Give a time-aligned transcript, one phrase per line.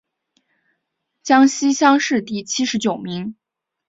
[1.21, 3.35] 江西乡试第七十九名。